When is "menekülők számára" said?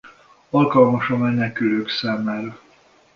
1.17-2.59